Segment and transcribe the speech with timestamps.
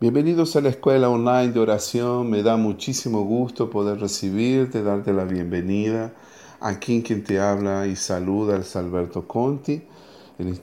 [0.00, 2.28] Bienvenidos a la escuela online de oración.
[2.28, 6.12] Me da muchísimo gusto poder recibirte, darte la bienvenida.
[6.60, 9.84] Aquí quien te habla y saluda es Alberto Conti,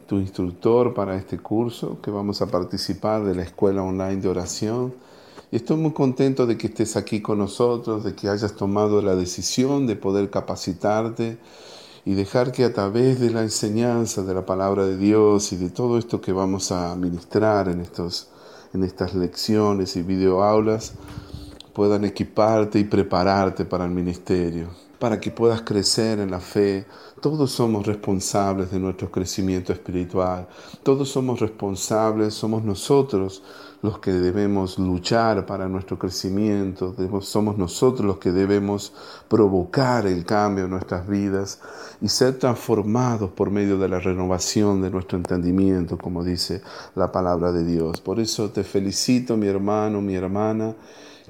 [0.06, 4.94] tu instructor para este curso que vamos a participar de la escuela online de oración.
[5.50, 9.16] Y estoy muy contento de que estés aquí con nosotros, de que hayas tomado la
[9.16, 11.38] decisión de poder capacitarte
[12.04, 15.70] y dejar que a través de la enseñanza de la palabra de Dios y de
[15.70, 18.28] todo esto que vamos a ministrar en estos
[18.74, 20.94] en estas lecciones y videoaulas
[21.74, 24.68] puedan equiparte y prepararte para el ministerio,
[25.00, 26.86] para que puedas crecer en la fe.
[27.22, 30.48] Todos somos responsables de nuestro crecimiento espiritual,
[30.84, 33.44] todos somos responsables, somos nosotros
[33.82, 38.94] los que debemos luchar para nuestro crecimiento, somos nosotros los que debemos
[39.28, 41.60] provocar el cambio en nuestras vidas
[42.00, 46.62] y ser transformados por medio de la renovación de nuestro entendimiento, como dice
[46.96, 48.02] la palabra de Dios.
[48.02, 50.76] Por eso te felicito, mi hermano, mi hermana.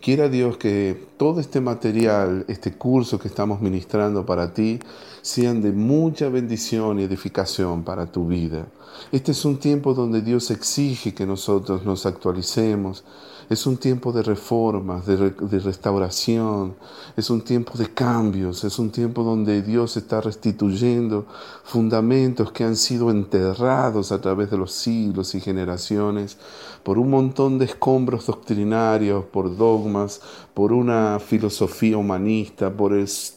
[0.02, 4.80] Quiera Dios que todo este material, este curso que estamos ministrando para ti,
[5.22, 8.66] sean de mucha bendición y edificación para tu vida.
[9.12, 13.03] Este es un tiempo donde Dios exige que nosotros nos actualicemos.
[13.52, 16.73] Es un tiempo de reformas, de, restauración.
[17.17, 18.63] Es un tiempo de cambios.
[18.63, 21.25] Es un tiempo donde Dios está restituyendo
[21.66, 26.38] fundamentos que han sido enterrados a través de los siglos y generaciones
[26.81, 30.22] por un montón de escombros doctrinarios, por dogmas,
[30.53, 32.94] por una filosofía humanista, por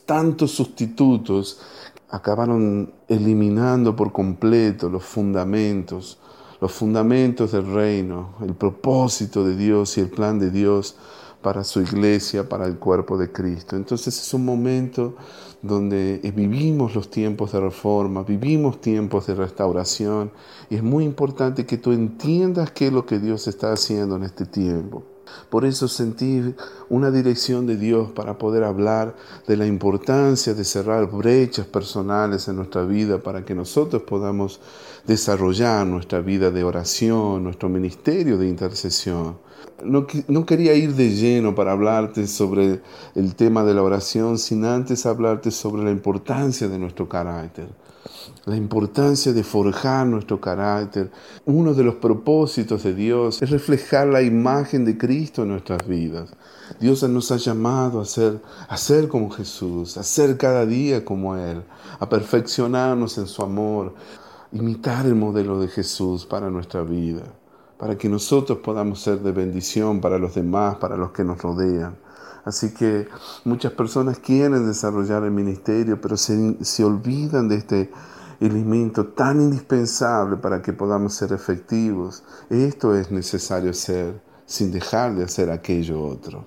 [0.06, 1.58] tantos sustitutos
[2.08, 6.18] acabaron eliminando por completo los fundamentos,
[6.64, 10.96] los fundamentos del reino, el propósito de Dios y el plan de Dios
[11.42, 13.76] para su iglesia, para el cuerpo de Cristo.
[13.76, 15.14] Entonces es un momento
[15.60, 20.30] donde vivimos los tiempos de reforma, vivimos tiempos de restauración
[20.70, 24.22] y es muy importante que tú entiendas qué es lo que Dios está haciendo en
[24.22, 25.04] este tiempo.
[25.50, 26.56] Por eso sentir
[26.88, 29.14] una dirección de Dios para poder hablar
[29.46, 34.60] de la importancia de cerrar brechas personales en nuestra vida para que nosotros podamos
[35.06, 39.38] desarrollar nuestra vida de oración, nuestro ministerio de intercesión.
[39.82, 42.80] No, no, quería ir de lleno para hablarte sobre
[43.14, 47.83] el tema de la oración, sin antes hablarte sobre la importancia de nuestro carácter
[48.46, 51.10] la importancia de forjar nuestro carácter.
[51.46, 56.30] Uno de los propósitos de Dios es reflejar la imagen de Cristo en nuestras vidas.
[56.80, 61.36] Dios nos ha llamado a ser, a ser como Jesús, a ser cada día como
[61.36, 61.62] Él,
[61.98, 63.94] a perfeccionarnos en su amor,
[64.52, 67.22] imitar el modelo de Jesús para nuestra vida,
[67.78, 72.03] para que nosotros podamos ser de bendición para los demás, para los que nos rodean.
[72.44, 73.08] Así que
[73.44, 77.90] muchas personas quieren desarrollar el ministerio, pero se, se olvidan de este
[78.40, 82.22] elemento tan indispensable para que podamos ser efectivos.
[82.50, 86.46] Esto es necesario hacer sin dejar de hacer aquello otro.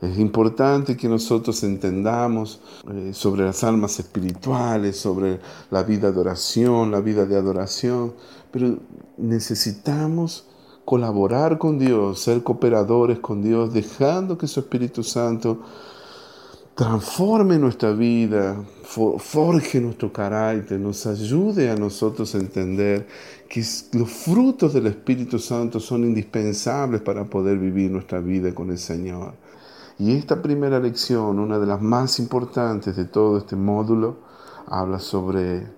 [0.00, 5.40] Es importante que nosotros entendamos eh, sobre las almas espirituales, sobre
[5.70, 8.14] la vida de oración, la vida de adoración,
[8.50, 8.78] pero
[9.16, 10.46] necesitamos
[10.84, 15.60] colaborar con Dios, ser cooperadores con Dios, dejando que su Espíritu Santo
[16.74, 23.06] transforme nuestra vida, forje nuestro carácter, nos ayude a nosotros a entender
[23.48, 28.78] que los frutos del Espíritu Santo son indispensables para poder vivir nuestra vida con el
[28.78, 29.34] Señor.
[29.98, 34.16] Y esta primera lección, una de las más importantes de todo este módulo,
[34.66, 35.68] habla sobre,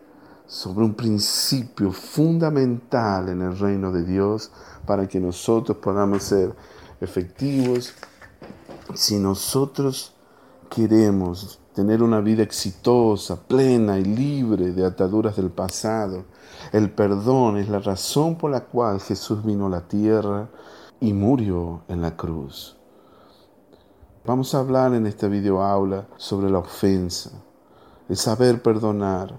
[0.46, 4.50] sobre un principio fundamental en el reino de Dios
[4.86, 6.54] para que nosotros podamos ser
[7.00, 7.92] efectivos
[8.94, 10.14] si nosotros
[10.70, 16.24] queremos tener una vida exitosa, plena y libre de ataduras del pasado.
[16.72, 20.48] El perdón es la razón por la cual Jesús vino a la tierra
[21.00, 22.76] y murió en la cruz.
[24.24, 27.30] Vamos a hablar en esta video aula sobre la ofensa,
[28.08, 29.38] el saber perdonar,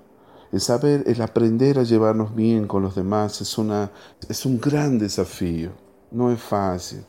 [0.51, 3.91] el saber, el aprender a llevarnos bien con los demás es, una,
[4.29, 5.71] es un gran desafío.
[6.11, 7.03] No es fácil.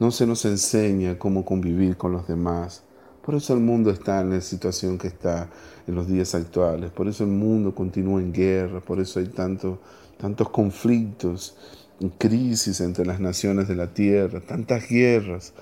[0.00, 2.82] No se nos enseña cómo convivir con los demás.
[3.24, 5.48] Por eso el mundo está en la situación que está
[5.86, 6.90] en los días actuales.
[6.90, 8.80] Por eso el mundo continúa en guerra.
[8.80, 9.78] Por eso hay tanto,
[10.18, 11.56] tantos conflictos,
[12.18, 15.52] crisis entre las naciones de la tierra, tantas guerras,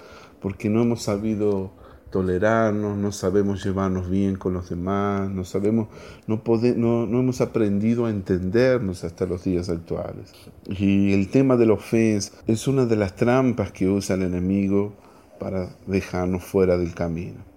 [0.41, 1.73] porque no hemos sabido
[2.11, 5.89] tolerarnos, no sabemos llevarnos bien con los demás, no sabemos,
[6.27, 6.43] no,
[6.77, 10.33] no, no, hemos aprendido a entendernos hasta los días actuales.
[10.67, 14.93] Y el tema de la ofensa es una de las trampas que usa el enemigo
[15.39, 17.51] para dejarnos fuera del camino.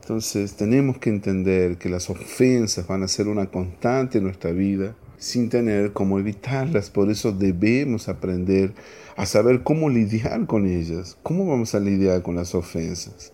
[0.00, 4.94] Entonces tenemos que entender que las ofensas van a ser una constante en nuestra vida
[5.18, 6.90] sin tener cómo evitarlas.
[6.90, 8.72] Por eso debemos aprender
[9.16, 11.16] a saber cómo lidiar con ellas.
[11.24, 13.32] ¿Cómo vamos a lidiar con las ofensas?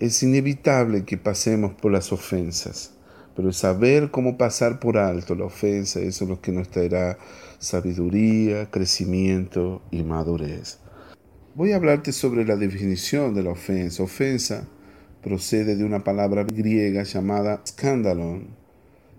[0.00, 2.92] Es inevitable que pasemos por las ofensas,
[3.34, 7.18] pero saber cómo pasar por alto la ofensa, eso es lo que nos traerá
[7.58, 10.78] sabiduría, crecimiento y madurez.
[11.56, 14.04] Voy a hablarte sobre la definición de la ofensa.
[14.04, 14.68] Ofensa
[15.20, 18.46] procede de una palabra griega llamada scandalon.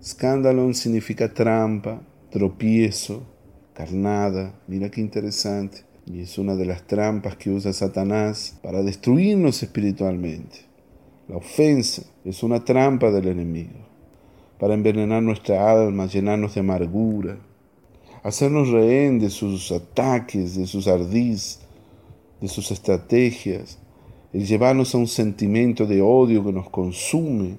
[0.02, 2.00] Scandalon significa trampa,
[2.30, 3.26] tropiezo,
[3.74, 4.58] carnada.
[4.66, 5.84] Mira qué interesante.
[6.06, 10.69] Y es una de las trampas que usa Satanás para destruirnos espiritualmente.
[11.30, 13.86] La ofensa es una trampa del enemigo
[14.58, 17.38] para envenenar nuestra alma, llenarnos de amargura,
[18.24, 21.60] hacernos rehén de sus ataques, de sus ardís,
[22.40, 23.78] de sus estrategias,
[24.32, 27.58] el llevarnos a un sentimiento de odio que nos consume.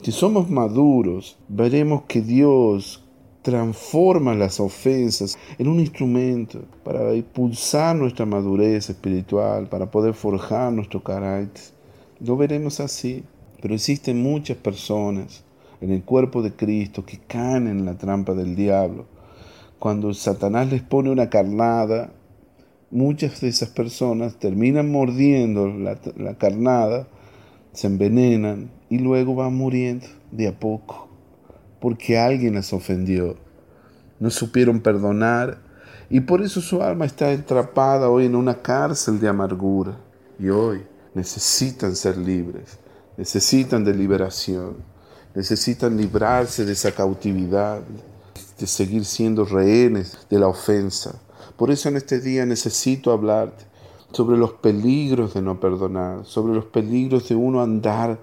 [0.00, 3.02] Si somos maduros, veremos que Dios
[3.42, 11.02] transforma las ofensas en un instrumento para impulsar nuestra madurez espiritual, para poder forjar nuestro
[11.02, 11.79] carácter.
[12.20, 13.24] Lo veremos así,
[13.62, 15.42] pero existen muchas personas
[15.80, 19.06] en el cuerpo de Cristo que caen en la trampa del diablo.
[19.78, 22.12] Cuando Satanás les pone una carnada,
[22.90, 27.08] muchas de esas personas terminan mordiendo la, la carnada,
[27.72, 31.08] se envenenan y luego van muriendo de a poco,
[31.80, 33.36] porque alguien las ofendió.
[34.18, 35.62] No supieron perdonar
[36.10, 39.96] y por eso su alma está atrapada hoy en una cárcel de amargura.
[40.38, 40.82] Y hoy
[41.14, 42.78] necesitan ser libres,
[43.16, 44.76] necesitan de liberación,
[45.34, 47.80] necesitan librarse de esa cautividad,
[48.58, 51.14] de seguir siendo rehenes de la ofensa.
[51.56, 53.64] Por eso en este día necesito hablarte
[54.12, 58.18] sobre los peligros de no perdonar, sobre los peligros de uno andar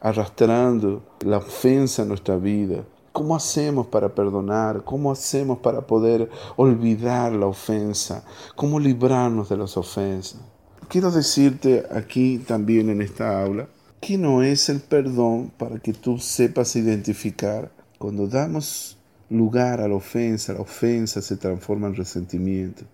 [0.00, 2.84] arrastrando la ofensa en nuestra vida.
[3.12, 4.84] ¿Cómo hacemos para perdonar?
[4.84, 8.24] ¿Cómo hacemos para poder olvidar la ofensa?
[8.54, 10.40] ¿Cómo librarnos de las ofensas?
[10.88, 13.68] Quiero decirte aquí también en esta aula
[14.00, 17.70] que no es el perdón para que tú sepas identificar.
[17.98, 18.98] Cuando damos
[19.30, 22.84] lugar a la ofensa, la ofensa se transforma en resentimiento.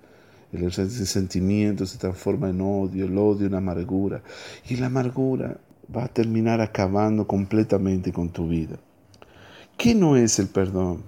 [0.53, 4.23] El resentimiento se transforma en odio, el odio en amargura.
[4.69, 5.59] Y la amargura
[5.95, 8.77] va a terminar acabando completamente con tu vida.
[9.77, 11.03] ¿Qué no es el perdón?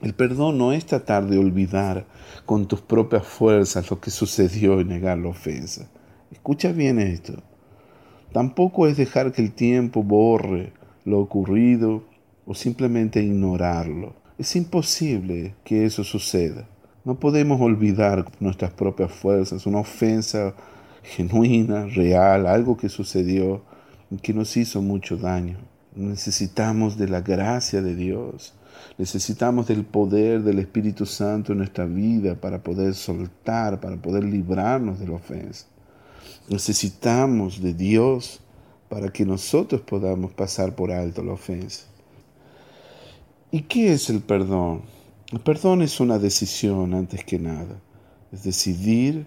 [0.00, 2.06] El perdón no es tratar de olvidar
[2.46, 5.88] con tus propias fuerzas lo que sucedió y negar la ofensa.
[6.34, 7.34] Escucha bien esto.
[8.32, 10.72] Tampoco es dejar que el tiempo borre
[11.04, 12.02] lo ocurrido
[12.44, 14.14] o simplemente ignorarlo.
[14.36, 16.68] Es imposible que eso suceda.
[17.04, 20.54] No podemos olvidar nuestras propias fuerzas una ofensa
[21.04, 23.62] genuina, real, algo que sucedió
[24.10, 25.58] y que nos hizo mucho daño.
[25.94, 28.54] Necesitamos de la gracia de Dios.
[28.98, 34.98] Necesitamos del poder del Espíritu Santo en nuestra vida para poder soltar, para poder librarnos
[34.98, 35.66] de la ofensa.
[36.48, 38.40] Necesitamos de Dios
[38.88, 41.86] para que nosotros podamos pasar por alto la ofensa.
[43.50, 44.82] ¿Y qué es el perdón?
[45.32, 47.80] El perdón es una decisión antes que nada.
[48.32, 49.26] Es decidir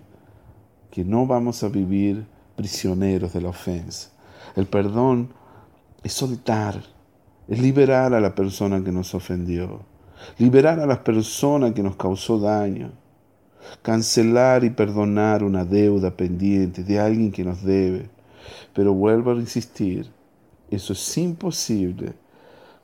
[0.92, 4.10] que no vamos a vivir prisioneros de la ofensa.
[4.56, 5.34] El perdón
[6.04, 6.82] es soltar,
[7.48, 9.82] es liberar a la persona que nos ofendió,
[10.38, 12.92] liberar a la persona que nos causó daño,
[13.82, 18.10] cancelar y perdonar una deuda pendiente de alguien que nos debe.
[18.74, 20.10] Pero vuelvo a insistir,
[20.70, 22.14] eso es imposible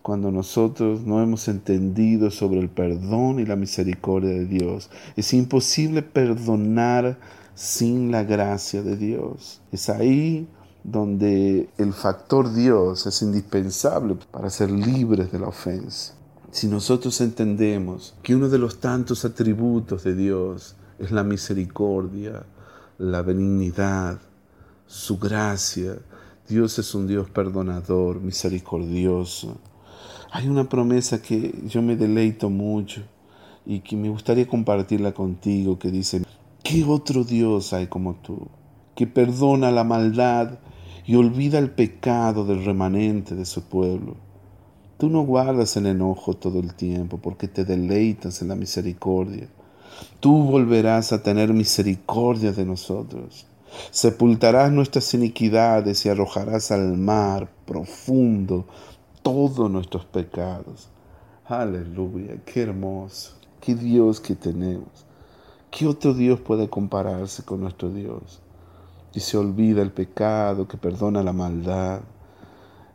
[0.01, 4.89] cuando nosotros no hemos entendido sobre el perdón y la misericordia de Dios.
[5.15, 7.17] Es imposible perdonar
[7.55, 9.61] sin la gracia de Dios.
[9.71, 10.47] Es ahí
[10.83, 16.13] donde el factor Dios es indispensable para ser libres de la ofensa.
[16.53, 22.45] Si nosotros entendemos que uno de los tantos atributos de Dios es la misericordia,
[22.99, 24.19] la benignidad,
[24.85, 25.97] su gracia,
[26.47, 29.57] Dios es un Dios perdonador, misericordioso.
[30.31, 33.01] Hay una promesa que yo me deleito mucho
[33.65, 36.23] y que me gustaría compartirla contigo, que dice,
[36.61, 38.47] ¿qué otro Dios hay como tú?
[38.93, 40.59] Que perdona la maldad
[41.03, 44.32] y olvida el pecado del remanente de su pueblo
[44.97, 49.47] Tú no guardas el enojo todo el tiempo porque te deleitas en la misericordia.
[50.19, 53.45] Tú volverás a tener misericordia de nosotros.
[53.91, 58.65] Sepultarás nuestras iniquidades y arrojarás al mar profundo
[59.21, 60.89] todos nuestros pecados.
[61.45, 65.05] Aleluya, qué hermoso, qué Dios que tenemos.
[65.71, 68.41] ¿Qué otro Dios puede compararse con nuestro Dios?
[69.15, 72.01] Y se olvida el pecado, que perdona la maldad,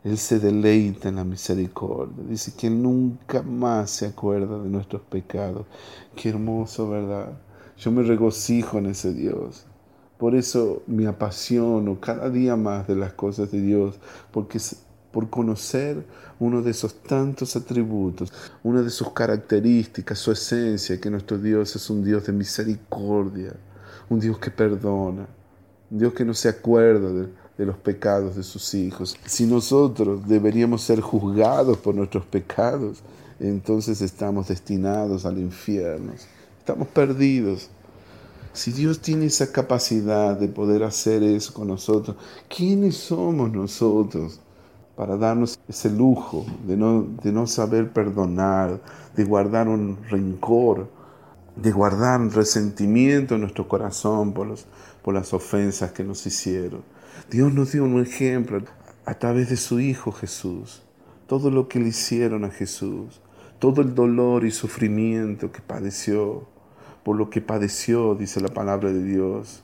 [0.05, 2.25] Él se deleita en la misericordia.
[2.29, 5.67] Dice que nunca más se acuerda de nuestros pecados.
[6.15, 7.33] Qué hermoso, ¿verdad?
[7.77, 9.67] Yo me regocijo en ese Dios.
[10.19, 13.99] Por eso me apasiono cada día más de las cosas de Dios,
[14.33, 14.59] porque
[15.13, 16.05] por conocer
[16.39, 21.89] uno de esos tantos atributos, una de sus características, su esencia, que nuestro Dios es
[21.91, 23.55] un Dios de misericordia,
[24.09, 25.29] un Dios que perdona,
[25.91, 27.29] un Dios que no se acuerda de,
[27.59, 29.17] de los pecados de sus hijos.
[29.27, 33.03] Si nosotros deberíamos ser juzgados por nuestros pecados,
[33.41, 36.13] entonces estamos destinados al infierno.
[36.61, 37.69] Estamos perdidos.
[38.53, 42.17] Si Dios tiene esa capacidad de poder hacer eso con nosotros,
[42.49, 44.41] ¿quiénes somos nosotros
[44.97, 48.81] para darnos ese lujo de no, de no saber perdonar,
[49.17, 50.89] de guardar un rencor,
[51.57, 54.55] de guardar un resentimiento en nuestro corazón por,
[55.03, 56.83] por las ofensas que nos hicieron?
[57.31, 58.63] Dios nos dio un ejemplo
[59.05, 60.83] a través de su Hijo Jesús.
[61.27, 63.21] Todo lo que le hicieron a Jesús,
[63.59, 66.47] todo el dolor y sufrimiento que padeció,
[67.03, 69.63] por lo que padeció, dice la palabra de Dios,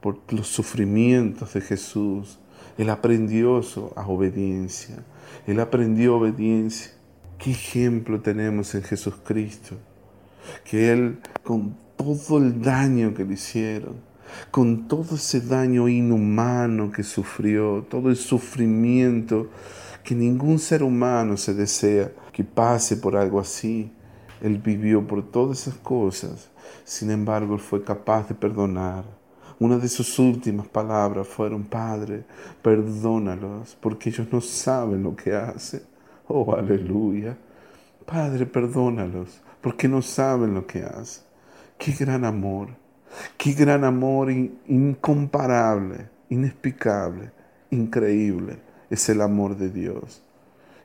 [0.00, 2.38] por los sufrimientos de Jesús.
[2.78, 3.60] Él aprendió
[3.96, 5.02] a obediencia.
[5.46, 6.92] Él aprendió obediencia.
[7.38, 9.76] ¿Qué ejemplo tenemos en Jesucristo?
[10.64, 13.96] Que Él, con todo el daño que le hicieron,
[14.50, 19.48] con todo ese daño inhumano que sufrió, todo el sufrimiento
[20.02, 23.90] que ningún ser humano se desea que pase por algo así.
[24.40, 26.50] Él vivió por todas esas cosas,
[26.84, 29.04] sin embargo, él fue capaz de perdonar.
[29.58, 32.24] Una de sus últimas palabras fueron, Padre,
[32.62, 35.82] perdónalos, porque ellos no saben lo que hacen.
[36.28, 37.36] Oh, aleluya.
[38.04, 41.24] Padre, perdónalos, porque no saben lo que hacen.
[41.78, 42.68] Qué gran amor.
[43.36, 47.32] Qué gran amor incomparable, inexplicable,
[47.70, 48.60] increíble
[48.90, 50.22] es el amor de Dios.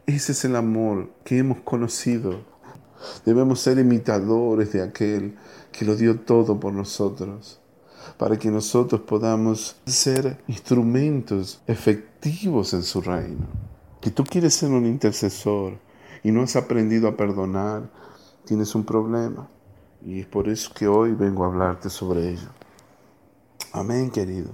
[0.06, 2.42] Ese es el amor que hemos conocido.
[3.26, 5.36] Debemos ser imitadores de aquel
[5.72, 7.60] que lo dio todo por nosotros,
[8.18, 13.48] para que nosotros podamos ser instrumentos efectivos en su reino.
[14.00, 15.78] Que tú quieres ser un intercesor
[16.24, 17.90] y no has aprendido a perdonar,
[18.46, 19.50] tienes un problema.
[20.04, 22.50] Y es por eso que hoy vengo a hablarte sobre ello.
[23.72, 24.50] Amén, querido.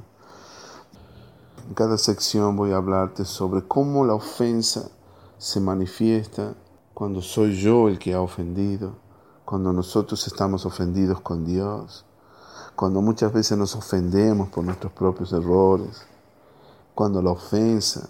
[1.66, 4.90] En cada sección voy a hablarte sobre cómo la ofensa
[5.38, 6.54] se manifiesta
[6.94, 8.96] cuando soy yo el que ha ofendido,
[9.46, 12.06] cuando nosotros estamos ofendidos con Dios,
[12.76, 16.06] cuando muchas veces nos ofendemos por nuestros propios errores,
[16.94, 18.10] cuando la ofensa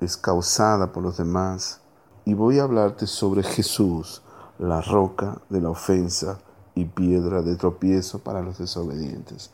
[0.00, 1.80] es causada por los demás.
[2.24, 4.22] Y voy a hablarte sobre Jesús,
[4.58, 6.40] la roca de la ofensa
[6.74, 9.50] y piedra de tropiezo para los desobedientes.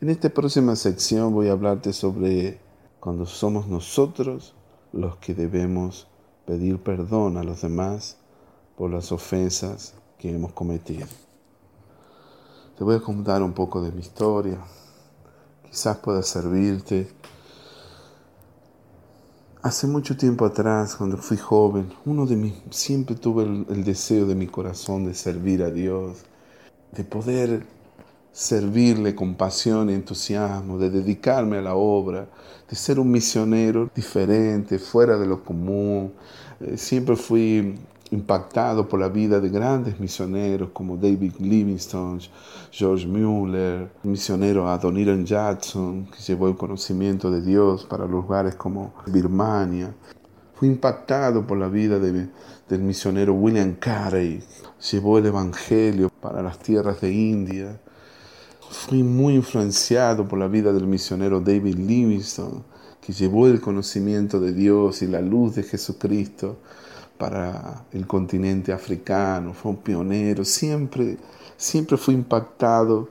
[0.00, 2.60] En esta próxima sección voy a hablarte sobre
[3.00, 4.54] cuando somos nosotros
[4.92, 6.08] los que debemos
[6.44, 8.16] pedir perdón a los demás
[8.76, 11.06] por las ofensas que hemos cometido.
[12.76, 14.58] Te voy a contar un poco de mi historia,
[15.64, 17.08] quizás pueda servirte.
[19.62, 24.34] Hace mucho tiempo atrás, cuando fui joven, uno de mis, siempre tuve el deseo de
[24.34, 26.24] mi corazón de servir a Dios,
[26.92, 27.66] de poder
[28.32, 32.28] servirle con pasión y entusiasmo, de dedicarme a la obra,
[32.68, 36.12] de ser un misionero diferente, fuera de lo común.
[36.60, 37.78] Eh, siempre fui
[38.10, 42.20] impactado por la vida de grandes misioneros como David Livingstone,
[42.70, 48.92] George Mueller, el misionero Adoniran Jackson, que llevó el conocimiento de Dios para lugares como
[49.06, 49.94] Birmania.
[50.54, 52.28] Fui impactado por la vida de,
[52.68, 54.42] del misionero William Carey,
[54.90, 57.78] llevó el Evangelio para las tierras de India.
[58.68, 62.62] Fui muy influenciado por la vida del misionero David Livingstone,
[63.00, 66.58] que llevó el conocimiento de Dios y la luz de Jesucristo
[67.16, 69.54] para el continente africano.
[69.54, 70.44] Fue un pionero.
[70.44, 71.16] Siempre,
[71.56, 73.08] siempre fui impactado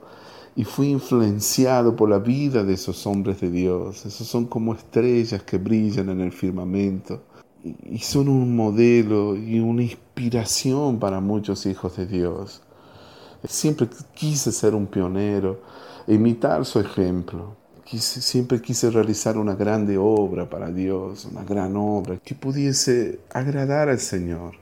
[0.58, 4.06] y fui influenciado por la vida de esos hombres de Dios.
[4.06, 7.22] Esos son como estrellas que brillan en el firmamento
[7.64, 12.62] y son un modelo y una inspiración para muchos hijos de Dios.
[13.48, 15.62] Siempre quise ser un pionero,
[16.08, 17.56] imitar su ejemplo.
[17.86, 24.00] siempre quise realizar una grande obra para Dios, una gran obra que pudiese agradar al
[24.00, 24.56] Señor.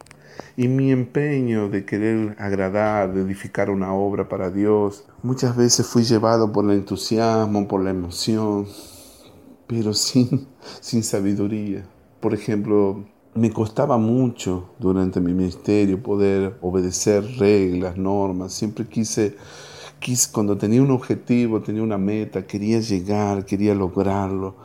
[0.57, 6.03] Y mi empeño de querer agradar, de edificar una obra para Dios, muchas veces fui
[6.03, 8.67] llevado por el entusiasmo, por la emoción,
[9.67, 10.47] pero sin,
[10.81, 11.85] sin sabiduría
[12.23, 13.03] por ejemplo,
[13.35, 18.53] me costaba mucho durante mi ministerio poder obedecer reglas, normas.
[18.53, 19.35] Siempre quise,
[19.99, 24.55] quise, cuando tenía un objetivo, tenía una meta, quería llegar, quería lograrlo.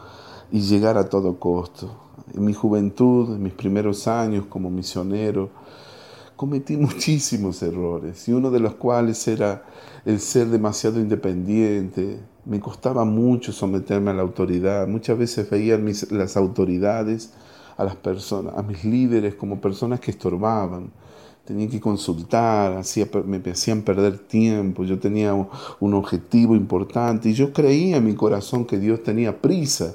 [0.50, 1.90] y llegar a todo costo.
[2.34, 5.50] En mi juventud, en mis primeros años como misionero,
[6.36, 9.64] cometí muchísimos errores y uno de los cuales era
[10.06, 12.20] el ser demasiado independiente.
[12.46, 14.88] Me costaba mucho someterme a la autoridad.
[14.88, 15.78] Muchas veces veía
[16.10, 17.34] las autoridades,
[17.78, 20.90] a las personas, a mis líderes como personas que estorbaban
[21.48, 22.84] tenía que consultar,
[23.24, 28.66] me hacían perder tiempo, yo tenía un, objetivo importante y yo creía en mi corazón
[28.66, 29.94] que Dios tenía prisa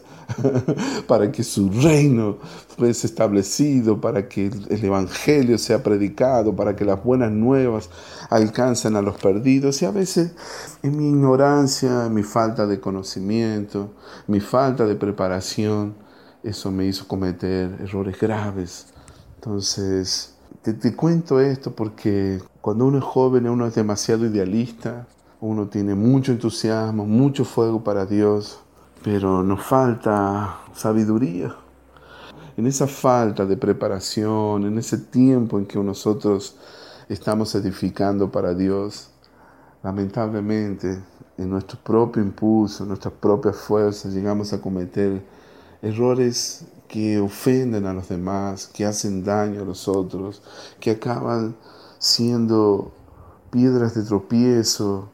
[1.08, 2.38] para que su reino
[2.76, 7.88] fuese establecido, para que el Evangelio sea predicado, para que las buenas nuevas
[8.32, 9.80] alcancen a los perdidos.
[9.84, 10.32] Y a veces
[10.82, 13.92] en mi ignorancia, en mi falta de conocimiento,
[14.26, 15.94] mi falta de preparación,
[16.44, 18.88] eso me hizo cometer errores graves.
[19.36, 25.08] Entonces, te, cuento esto porque cuando uno es joven uno es demasiado idealista,
[25.42, 28.60] uno tiene mucho entusiasmo, mucho fuego para Dios,
[29.04, 31.56] pero nos falta sabiduría.
[32.56, 36.56] En esa falta de preparación, en ese tiempo en que nosotros
[37.10, 39.10] estamos edificando para Dios,
[39.82, 41.02] lamentablemente
[41.38, 45.22] en nuestro propio impulso, en nuestras propias fuerzas, llegamos a cometer
[45.84, 50.42] errores que ofenden a los demás, que hacen daño a los otros,
[50.80, 51.56] que acaban
[52.00, 52.94] siendo
[53.52, 55.10] piedras de tropiezo,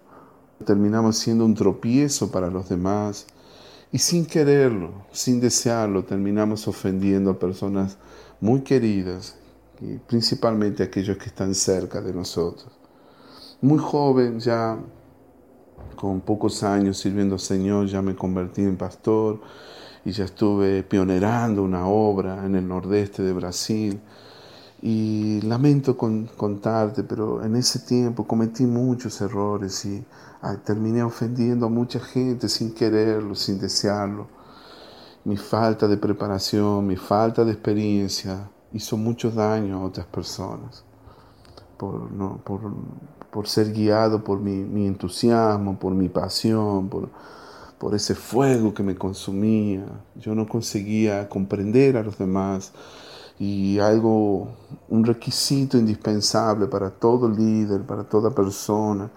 [0.65, 3.25] terminamos siendo un tropiezo para los demás
[3.91, 7.97] y sin quererlo, sin desearlo, terminamos ofendiendo a personas
[8.39, 9.35] muy queridas,
[9.81, 12.71] y principalmente aquellos que están cerca de nosotros.
[13.61, 14.77] Muy joven, ya
[15.95, 19.41] con pocos años sirviendo al Señor, ya me convertí en pastor
[20.06, 24.00] y ya estuve pionerando una obra en el nordeste de Brasil.
[24.82, 30.06] Y lamento contarte, pero en ese tiempo cometí muchos errores y
[30.63, 34.27] terminé ofendiendo a mucha gente sin quererlo, sin desearlo.
[35.25, 40.86] Mi falta de preparación, mi falta de experiencia hizo mucho daño a otras personas
[41.77, 42.62] por, no, por,
[43.32, 47.10] por ser guiado por mi entusiasmo, por mi pasión, por,
[47.79, 49.86] por ese fuego que me consumía.
[50.15, 52.74] Yo no conseguía comprender a los demás
[53.39, 54.50] y algo,
[54.89, 59.09] un requisito indispensable para todo líder, para toda persona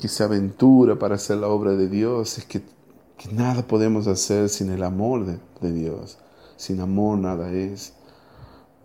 [0.00, 2.62] que se aventura para hacer la obra de Dios es que,
[3.32, 6.18] nada podemos hacer sin el amor de, de Dios.
[6.56, 7.92] Sin amor nada es.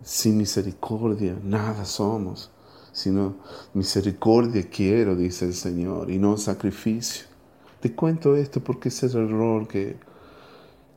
[0.02, 2.50] Sin misericordia nada somos.
[2.92, 3.36] Sino
[3.74, 7.33] misericordia quiero, dice el Señor, y no sacrificio.
[7.84, 9.98] Te cuento esto porque es el error que,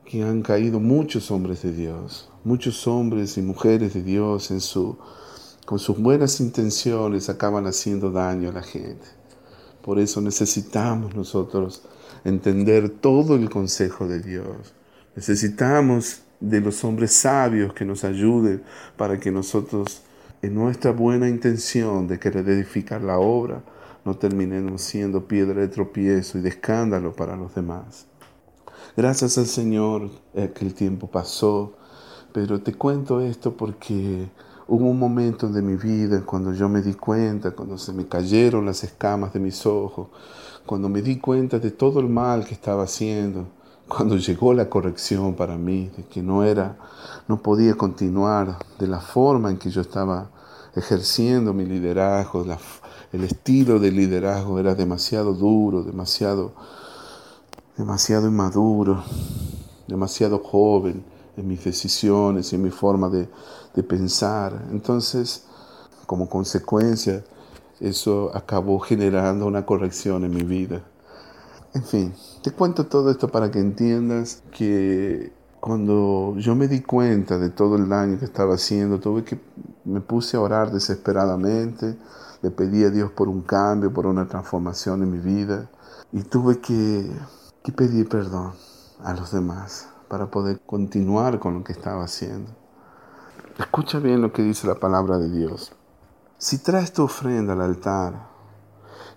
[0.06, 4.98] que han caído muchos hombres de Dios, muchos hombres y mujeres de Dios en su,
[5.66, 9.06] con sus buenas intenciones acaban haciendo daño a la gente.
[9.82, 11.84] Por eso necesitamos nosotros
[12.24, 14.74] entender todo el consejo de Dios.
[15.14, 18.64] Necesitamos de los hombres sabios que nos ayuden
[18.96, 20.04] para que nosotros,
[20.42, 23.62] en nuestra buena intención de querer edificar la obra,
[24.08, 28.06] no terminemos siendo piedra de tropiezo y de escándalo para los demás.
[28.96, 31.74] Gracias al Señor eh, que el tiempo pasó,
[32.32, 34.30] pero te cuento esto porque
[34.66, 38.66] hubo un momento de mi vida cuando yo me di cuenta, cuando se me cayeron
[38.66, 40.08] las escamas de mis ojos,
[40.66, 43.50] cuando me di cuenta de todo el mal que estaba haciendo,
[43.90, 46.78] cuando llegó la corrección para mí, de que no era,
[47.28, 50.30] no podía continuar de la forma en que yo estaba
[50.76, 52.58] ejerciendo mi liderazgo, la,
[53.14, 56.54] el estilo de liderazgo era demasiado duro, demasiado,
[57.78, 59.04] demasiado inmaduro,
[59.88, 61.04] demasiado joven
[61.38, 63.30] en mis decisiones y en mi forma de,
[63.74, 64.68] de pensar.
[64.72, 65.46] Entonces,
[66.06, 67.24] como consecuencia,
[67.80, 70.82] eso acabó generando una corrección en mi vida.
[71.74, 77.38] En fin, te cuento todo esto para que entiendas que cuando yo me di cuenta
[77.38, 79.40] de todo el daño que estaba haciendo, tuve que
[79.86, 81.98] me puse a orar desesperadamente,
[82.42, 85.70] le pedí a Dios por un cambio, por una transformación en mi vida
[86.12, 87.10] y tuve que,
[87.64, 88.54] que pedir perdón
[89.04, 92.52] a los demás para poder continuar con lo que estaba haciendo.
[93.60, 95.72] Escucha bien lo que dice la palabra de Dios.
[96.38, 98.28] Si traes tu ofrenda al altar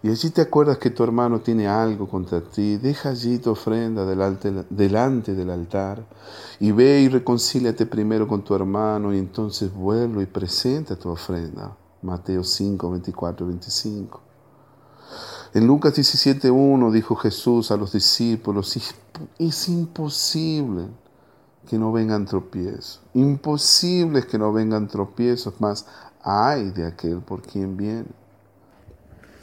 [0.02, 4.06] y allí te acuerdas que tu hermano tiene algo contra ti, deja allí tu ofrenda
[4.06, 6.06] delante, del altar
[6.58, 11.76] y ve y reconcíliate primero con tu hermano y entonces vuelve y presenta tu ofrenda.
[12.02, 14.20] Mateo 5, 24, 25.
[15.54, 18.78] En Lucas 17, 1 dijo Jesús a los discípulos,
[19.38, 20.86] es imposible
[21.68, 25.86] que no vengan tropiezos, imposible que no vengan tropiezos, más
[26.22, 28.06] hay de aquel por quien viene.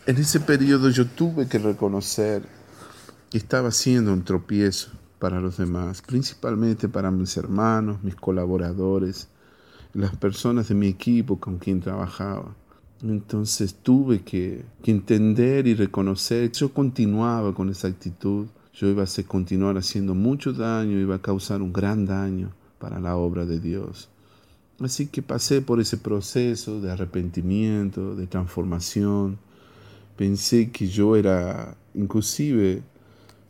[0.05, 2.47] En ese periodo yo tuve que reconocer
[3.29, 9.27] que estaba haciendo un tropiezo, para los demás, principalmente para mis hermanos, mis colaboradores,
[9.93, 12.55] las personas de mi equipo con quien trabajaba.
[13.03, 19.77] Entonces tuve que, entender y reconocer, yo continuaba con esa actitud, yo iba a continuar
[19.77, 24.09] haciendo mucho daño, iba a causar un gran daño para la obra de Dios.
[24.79, 29.39] Así que pasé por ese proceso de arrepentimiento, de transformación.
[30.15, 32.83] Pensé que yo era, inclusive,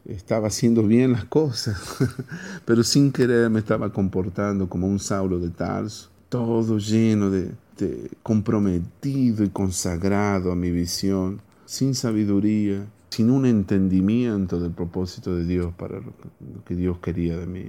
[0.06, 1.78] estaba haciendo bien las cosas,
[2.66, 7.52] pero sin querer me estaba comportando como un Saulo de Tarso, todo lleno de,
[8.24, 15.74] comprometido y consagrado a mi visión, sin sabiduría, sin un entendimiento del propósito de Dios
[15.76, 16.14] para lo
[16.66, 17.66] que Dios quería de mí.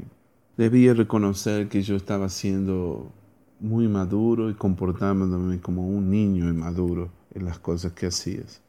[0.56, 3.12] Debía reconocer que yo estaba siendo
[3.60, 8.60] muy maduro y comportándome como un niño inmaduro en las cosas que hacías.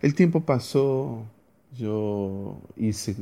[0.00, 1.24] El tiempo pasó,
[1.76, 3.14] yo hice,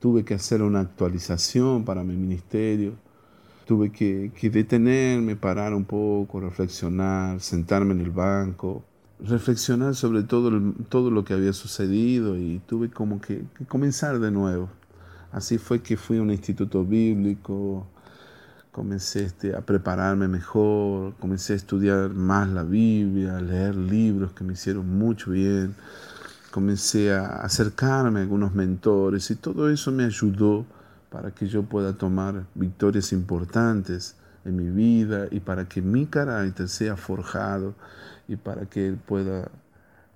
[0.00, 2.94] tuve que hacer una actualización para mi ministerio,
[3.64, 8.84] tuve que, detenerme, parar un poco, reflexionar, sentarme en el banco,
[9.20, 10.50] reflexionar sobre todo,
[10.88, 14.68] todo lo que había sucedido y tuve como que, comenzar de nuevo.
[15.32, 17.86] Así fue que fui a un instituto bíblico,
[18.70, 24.44] comencé este, a prepararme mejor, comencé a estudiar más la Biblia, a leer libros que
[24.44, 25.74] me hicieron mucho bien,
[26.50, 30.66] comencé a acercarme a algunos mentores y todo eso me ayudó
[31.12, 36.68] para que yo pueda tomar victorias importantes en mi vida y para que mi carácter
[36.68, 37.74] sea forjado
[38.26, 39.50] y para que Él pueda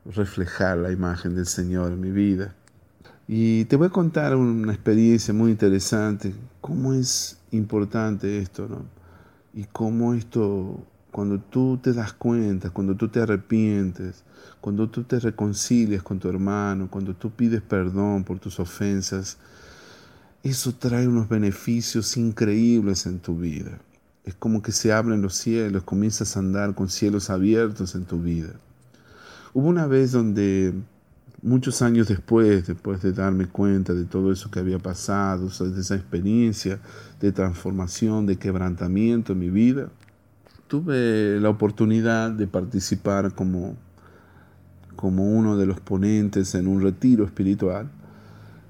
[0.07, 2.55] reflejar la imagen del Señor en mi vida.
[3.29, 8.85] Y te voy a contar una experiencia muy interesante, cómo es importante esto, ¿no?
[9.53, 10.81] Y cómo esto,
[11.11, 14.25] cuando tú te das cuenta, cuando tú te arrepientes,
[14.61, 19.39] cuando tú te reconcilias con tu hermano, cuando tú pides perdón por tus ofensas,
[20.51, 23.79] eso trae unos beneficios increíbles en tu vida.
[24.25, 28.21] Es como que se abren los cielos, comienzas a andar con cielos abiertos en tu
[28.21, 28.51] vida.
[29.55, 30.73] Hubo una vez donde,
[31.43, 35.95] muchos años después, después de darme cuenta de todo eso que había pasado, de esa
[35.95, 36.81] experiencia
[37.21, 39.89] de transformación, de quebrantamiento en mi vida,
[40.69, 43.77] tuve la oportunidad de participar como
[44.97, 47.91] como uno de los ponentes en un retiro espiritual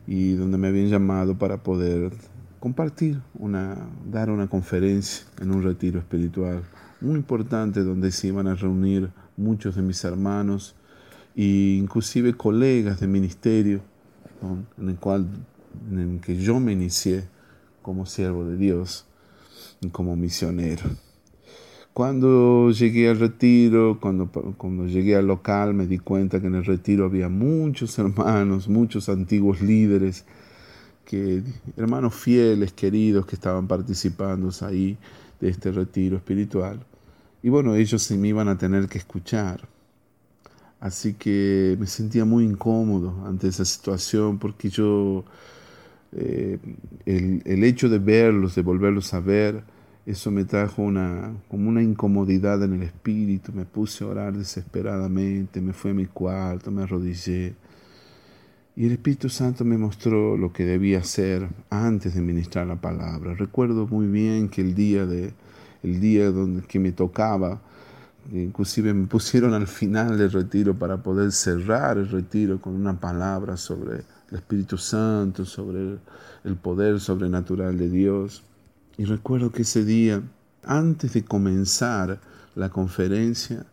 [0.06, 2.12] y donde me habían llamado para poder
[2.60, 3.76] compartir, una,
[4.10, 6.62] dar una conferencia en un retiro espiritual
[7.00, 10.74] muy importante donde se iban a reunir muchos de mis hermanos
[11.36, 13.80] e inclusive colegas de ministerio
[14.78, 15.26] en el cual
[15.90, 17.24] en el que yo me inicié
[17.82, 19.06] como siervo de Dios
[19.80, 20.84] y como misionero.
[21.96, 24.26] Cuando llegué al retiro, cuando,
[24.58, 29.08] cuando llegué al local, me di cuenta que en el retiro había muchos hermanos, muchos
[29.08, 30.26] antiguos líderes,
[31.06, 31.42] que,
[31.74, 34.98] hermanos fieles, queridos, que estaban participando ahí
[35.40, 36.84] de este retiro espiritual.
[37.42, 39.66] Y bueno, ellos se me iban a tener que escuchar.
[40.80, 45.24] Así que me sentía muy incómodo ante esa situación porque yo,
[46.12, 46.58] eh,
[47.06, 49.64] el, el hecho de verlos, de volverlos a ver,
[50.06, 53.52] eso me trajo una, como una incomodidad en el espíritu.
[53.52, 57.56] Me puse a orar desesperadamente, me fui a mi cuarto, me arrodillé.
[58.76, 63.34] Y el Espíritu Santo me mostró lo que debía hacer antes de ministrar la palabra.
[63.34, 65.32] Recuerdo muy bien que el día, de,
[65.82, 67.60] el día donde, que me tocaba,
[68.30, 73.56] inclusive me pusieron al final del retiro para poder cerrar el retiro con una palabra
[73.56, 75.98] sobre el Espíritu Santo, sobre
[76.44, 78.44] el poder sobrenatural de Dios.
[78.98, 80.22] Y recuerdo que ese día,
[80.64, 82.20] antes de comenzar
[82.54, 83.66] la conferencia,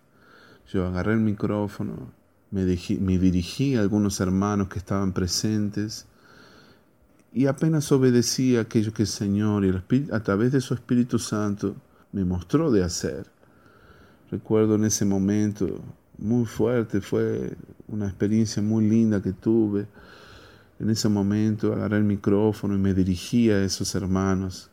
[0.71, 2.12] yo agarré el micrófono,
[2.51, 6.05] me, dirigí a algunos hermanos que estaban presentes
[7.33, 9.73] y apenas obedecí aquello que el Señor y
[10.12, 11.75] a través de su Espíritu Santo
[12.12, 13.25] me mostró de hacer.
[14.29, 15.81] Recuerdo en ese momento
[16.19, 17.55] muy fuerte, fue
[17.88, 19.88] una experiencia muy linda que tuve.
[20.79, 24.69] En ese momento agarré el micrófono y me dirigí a esos hermanos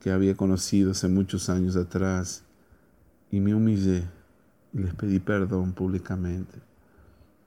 [0.00, 2.44] que había conocido hace muchos años atrás
[3.30, 4.04] y me humillé
[4.72, 6.58] y les pedí perdón públicamente.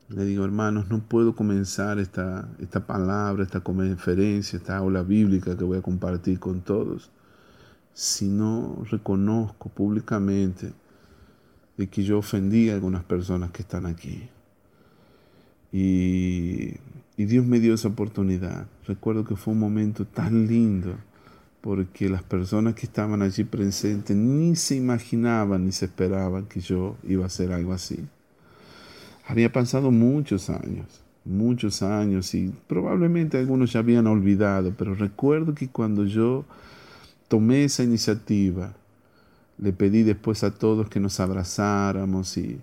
[0.10, 5.64] Le digo, hermanos, no puedo comenzar esta, esta palabra, esta conferencia, esta aula bíblica que
[5.64, 7.12] voy a compartir con todos,
[7.94, 10.74] si no reconozco públicamente
[11.78, 14.30] de que yo ofendí a algunas personas que están aquí.
[15.72, 16.76] Y,
[17.16, 18.68] y Dios me dio esa oportunidad.
[18.86, 20.98] Recuerdo que fue un momento tan lindo
[21.62, 26.98] porque las personas que estaban allí presentes ni se imaginaban ni se esperaban que yo
[27.08, 28.00] iba a hacer algo así.
[29.28, 35.70] Había pasado muchos años, muchos años y probablemente algunos ya habían olvidado, pero recuerdo que
[35.70, 36.46] cuando yo
[37.28, 38.74] tomé esa iniciativa,
[39.60, 42.60] le pedí después a todos que nos abrazáramos y,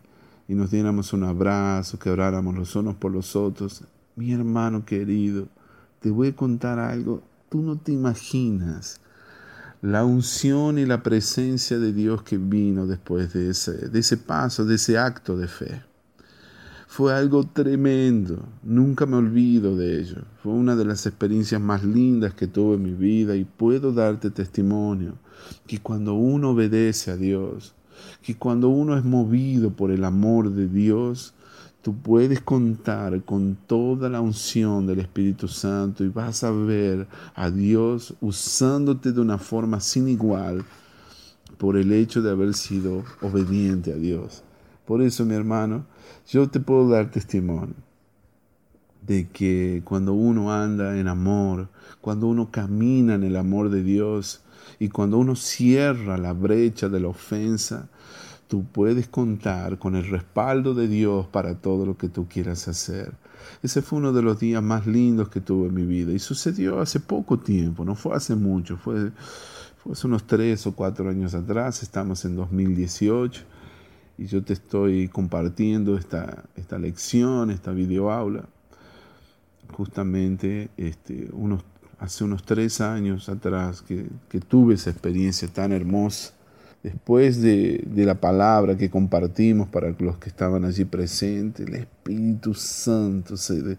[0.49, 3.85] y nos diéramos un abrazo, que oráramos los unos por los otros.
[4.17, 5.47] Mi hermano querido,
[6.01, 9.01] te voy a contar algo, tú no te imaginas
[9.81, 14.65] la unción y la presencia de Dios que vino después de ese, de ese paso,
[14.65, 15.83] de ese acto de fe.
[16.89, 20.25] Fue algo tremendo, nunca me olvido de ello.
[20.43, 24.31] Fue una de las experiencias más lindas que tuve en mi vida y puedo darte
[24.31, 25.15] testimonio
[25.67, 27.75] que cuando uno obedece a Dios,
[28.23, 31.35] que cuando uno es movido por el amor de Dios,
[31.89, 37.51] tú puedes contar con toda la unción del Espíritu Santo y vas a ver a
[37.51, 40.67] Dios usándote de una forma sin igual
[41.57, 44.43] por el hecho de haber sido obediente a Dios.
[44.85, 45.87] Por eso, mi hermano,
[46.29, 47.77] yo te puedo dar testimonio
[49.07, 51.71] de que cuando uno anda en amor,
[52.03, 54.43] cuando uno camina en el amor de Dios
[54.79, 57.89] y cuando uno cierra la brecha de la ofensa,
[58.49, 63.13] tú puedes contar con el respaldo de Dios para todo lo que tú quieras hacer.
[63.63, 66.81] Ese fue uno de los días más lindos que tuve en mi vida y sucedió
[66.81, 69.13] hace poco tiempo, no fue hace mucho, fue,
[69.77, 73.43] fue hace unos tres o cuatro años atrás, estamos en 2018
[74.17, 78.45] y yo te estoy compartiendo esta, esta lección, esta videoaula,
[79.73, 81.31] justamente este,
[81.99, 86.38] hace unos tres años atrás que, que tuve esa experiencia tan hermosa.
[86.83, 92.55] Después de, de, la palabra que compartimos para los que estaban allí presentes, el Espíritu
[92.55, 93.79] Santo se, de,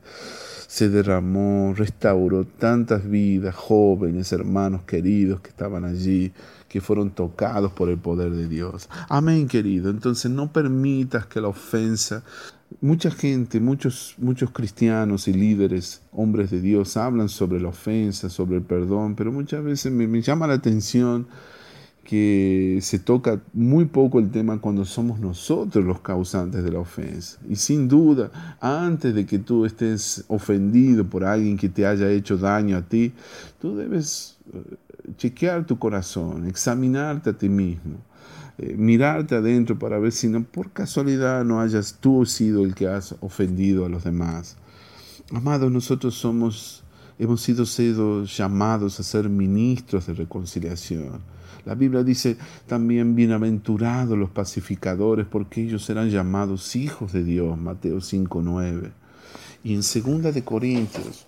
[0.67, 6.33] se derramó, restauró tantas vidas, jóvenes, hermanos queridos que estaban allí,
[6.67, 8.89] que fueron tocados por el poder de Dios.
[9.07, 9.89] Amén, querido.
[9.89, 12.23] Entonces no permitas que la ofensa
[12.81, 18.57] Mucha gente, muchos, muchos cristianos y líderes, hombres de Dios, hablan sobre la ofensa, sobre
[18.57, 21.27] el perdón, pero muchas veces me, me, llama la atención
[22.09, 27.37] que se toca muy poco el tema cuando somos nosotros los causantes de la ofensa.
[27.47, 32.35] Y sin duda, antes de que tú estés ofendido por alguien que te haya hecho
[32.35, 33.13] daño a ti,
[33.61, 34.75] tú debes eh,
[35.17, 37.97] chequear tu corazón, examinarte a ti mismo,
[38.57, 42.87] eh, mirarte adentro para ver si no, por casualidad no hayas tú sido el que
[42.87, 44.57] has ofendido a los demás.
[45.31, 46.83] Amados, nosotros somos,
[47.19, 51.37] hemos sido, sido llamados a ser ministros de reconciliación.
[51.69, 57.97] La Biblia dice también, bienaventurados los pacificadores, porque ellos serán llamados hijos de Dios, Mateo
[57.97, 58.89] 5.9.
[59.63, 61.27] Y en 2 de Corintios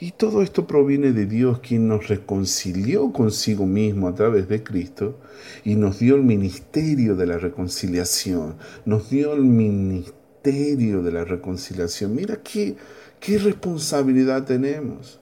[0.00, 5.20] y todo esto proviene de Dios, quien nos reconcilió consigo mismo a través de Cristo
[5.62, 8.56] y nos dio el ministerio de la reconciliación.
[8.86, 12.14] Nos dio el ministerio de la reconciliación.
[12.14, 12.76] Mira qué,
[13.20, 15.20] qué responsabilidad tenemos.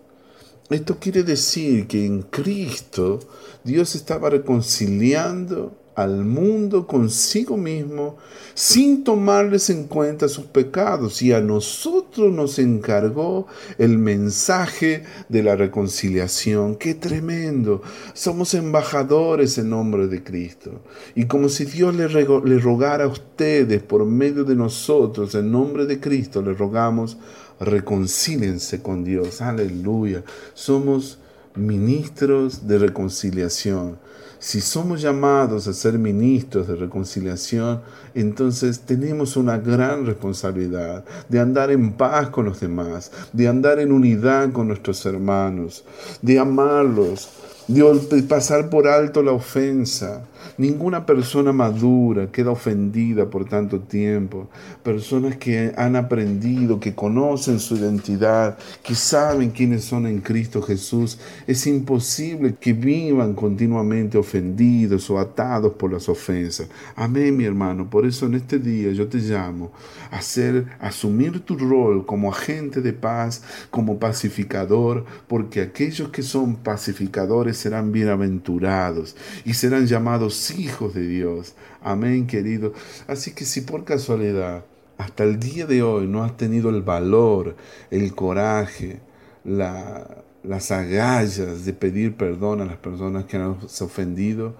[0.70, 3.18] Esto quiere decir que en Cristo
[3.64, 8.16] Dios estaba reconciliando al mundo consigo mismo
[8.54, 15.56] sin tomarles en cuenta sus pecados y a nosotros nos encargó el mensaje de la
[15.56, 16.76] reconciliación.
[16.76, 17.82] ¡Qué tremendo!
[18.14, 20.82] Somos embajadores en nombre de Cristo.
[21.16, 25.86] Y como si Dios le, le rogara a ustedes por medio de nosotros, en nombre
[25.86, 27.18] de Cristo, le rogamos,
[27.60, 29.40] reconcílense con Dios.
[29.40, 30.22] Aleluya.
[30.54, 31.18] Somos
[31.54, 33.98] ministros de reconciliación.
[34.38, 37.82] Si somos llamados a ser ministros de reconciliación,
[38.14, 43.92] entonces tenemos una gran responsabilidad de andar en paz con los demás, de andar en
[43.92, 45.84] unidad con nuestros hermanos,
[46.22, 47.28] de amarlos,
[47.68, 50.22] de pasar por alto la ofensa,
[50.58, 54.48] Ninguna persona madura queda ofendida por tanto tiempo.
[54.82, 61.18] Personas que han aprendido, que conocen su identidad, que saben quiénes son en Cristo Jesús.
[61.46, 66.68] Es imposible que vivan continuamente ofendidos o atados por las ofensas.
[66.96, 67.88] Amén, mi hermano.
[67.88, 69.72] Por eso en este día yo te llamo
[70.10, 76.56] a hacer, asumir tu rol como agente de paz, como pacificador, porque aquellos que son
[76.56, 81.54] pacificadores serán bienaventurados y serán llamados hijos de Dios.
[81.82, 82.72] Amén, querido.
[83.06, 84.64] Así que si por casualidad
[84.98, 87.56] hasta el día de hoy no has tenido el valor,
[87.90, 89.00] el coraje,
[89.44, 94.54] las agallas de pedir perdón a las personas que han ofendido,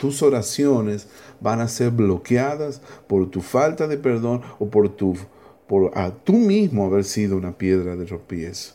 [0.00, 1.08] tus oraciones
[1.40, 5.16] van a ser bloqueadas por tu falta de perdón o por tu
[5.66, 8.74] por a tú mismo haber sido una piedra de tropiezo.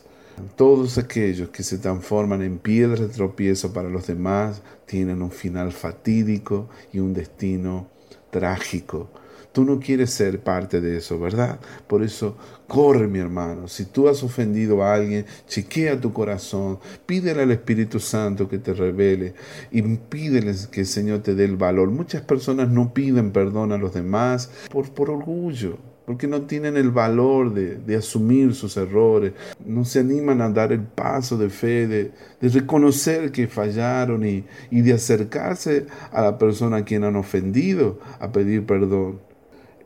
[0.56, 5.72] Todos aquellos que se transforman en piedras de tropiezo para los demás tienen un final
[5.72, 7.88] fatídico y un destino
[8.30, 9.10] trágico.
[9.52, 11.60] Tú no quieres ser parte de eso, ¿verdad?
[11.86, 13.68] Por eso, corre, mi hermano.
[13.68, 18.72] Si tú has ofendido a alguien, chequea tu corazón, pídele al Espíritu Santo que te
[18.72, 19.34] revele
[19.70, 21.90] y pídele que el Señor te dé el valor.
[21.90, 26.90] Muchas personas no piden perdón a los demás por, por orgullo porque no tienen el
[26.90, 29.32] valor de, asumir sus errores,
[29.64, 32.12] no se animan a dar el paso de fe, de,
[32.50, 38.30] reconocer que fallaron y, y, de acercarse a la persona a quien han ofendido a
[38.30, 39.20] pedir perdón.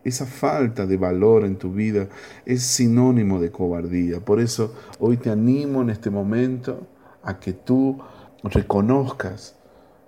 [0.02, 2.08] Esa falta de valor en tu vida
[2.44, 4.18] es sinónimo de cobardía.
[4.18, 6.88] Por eso hoy te animo en este momento
[7.22, 8.00] a que tú
[8.42, 9.54] reconozcas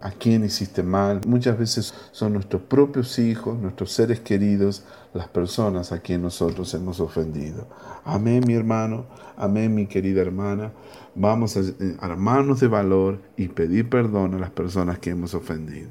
[0.01, 1.21] a quién hiciste mal.
[1.29, 7.01] Muchas veces son nuestros propios hijos, nuestros seres queridos, las personas a quien nosotros hemos
[7.01, 7.67] ofendido.
[8.05, 9.07] Amén, mi hermano.
[9.37, 10.73] Amén, mi querida hermana.
[11.15, 15.91] Vamos a eh, armarnos de valor y pedir perdón a las personas que hemos ofendido.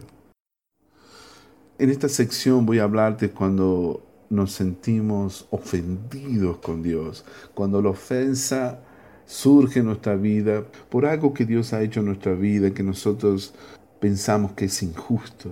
[1.79, 8.79] En esta sección voy a hablarte cuando nos sentimos ofendidos con Dios, cuando la ofensa
[9.25, 13.53] surge en nuestra vida por algo que Dios ha hecho en nuestra vida, que nosotros
[13.99, 15.51] pensamos que es injusto.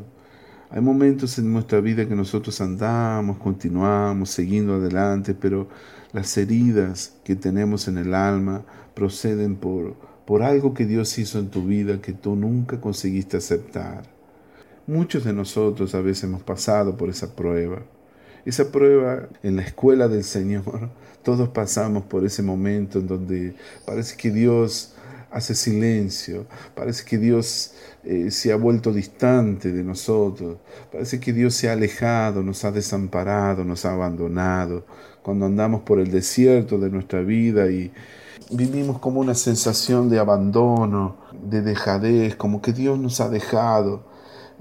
[0.76, 5.70] Hay momentos en nuestra vida que nosotros andamos, continuamos, siguiendo adelante, pero
[6.12, 9.94] las heridas que tenemos en el alma proceden por,
[10.26, 14.04] por algo que Dios hizo en tu vida que tú nunca conseguiste aceptar.
[14.86, 17.84] Muchos de nosotros a veces hemos pasado por esa prueba.
[18.44, 20.90] Esa prueba en la escuela del Señor,
[21.24, 24.94] todos pasamos por ese momento en donde parece que Dios
[25.36, 26.46] hace silencio,
[26.76, 27.74] parece que Dios
[28.06, 32.72] eh, se ha vuelto distante de nosotros, parece que Dios se ha alejado, nos ha
[32.72, 34.86] desamparado, nos ha abandonado,
[35.22, 37.92] cuando andamos por el desierto de nuestra vida y
[38.50, 44.04] vivimos como una sensación de abandono, de dejadez, como que Dios nos ha dejado.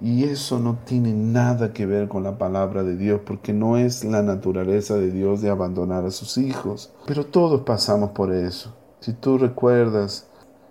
[0.03, 4.03] Y eso no tiene nada que ver con la palabra de Dios, porque no es
[4.03, 6.93] la naturaleza de Dios de abandonar a sus hijos.
[7.07, 8.75] Pero todos pasamos por eso.
[8.99, 10.27] Si tú recuerdas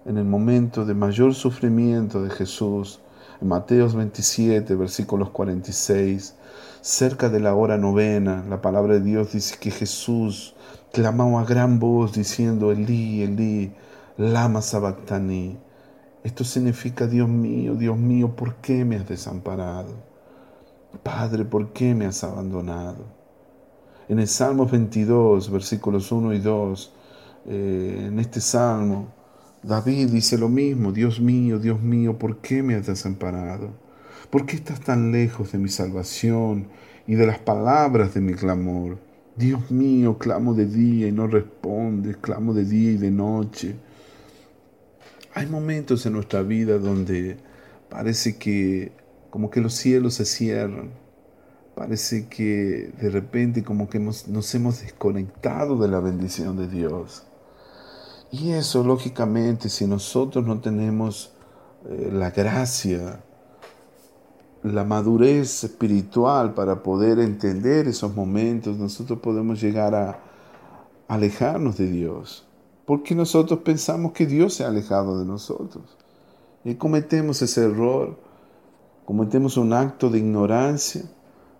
[0.05, 2.99] en el momento de mayor sufrimiento de Jesús,
[3.41, 6.35] en Mateos 27, versículos 46,
[6.81, 10.55] cerca de la hora novena, la palabra de Dios dice que Jesús
[10.91, 13.71] clamó a gran voz diciendo, Elí, Elí,
[14.17, 15.57] lama sabactani.
[16.23, 19.93] Esto significa, Dios mío, Dios mío, ¿por qué me has desamparado?
[21.01, 23.05] Padre, ¿por qué me has abandonado?
[24.09, 26.93] En el Salmo 22, versículos 1 y 2,
[27.45, 29.07] eh, en este salmo,
[29.63, 33.69] David dice lo mismo, Dios mío, Dios mío, ¿por qué me has desamparado?
[34.29, 36.67] ¿Por qué estás tan lejos de mi salvación
[37.07, 38.97] y de las palabras de mi clamor?
[39.37, 43.75] Dios mío, clamo de día y no respondes, clamo de día y de noche.
[45.33, 47.37] Hay momentos en nuestra vida donde
[47.89, 48.91] parece que
[49.29, 50.91] como que los cielos se cierran,
[51.73, 57.25] parece que de repente como que nos hemos desconectado de la bendición de Dios.
[58.33, 61.33] Y eso, lógicamente, si nosotros no tenemos
[61.87, 63.23] eh, la gracia,
[64.63, 70.19] la madurez espiritual para poder entender esos momentos, nosotros podemos llegar a
[71.07, 72.47] alejarnos de Dios.
[72.87, 75.95] Porque nosotros pensamos que Dios se ha alejado de nosotros.
[76.63, 78.17] Y cometemos ese error,
[79.05, 81.03] cometemos un acto de ignorancia,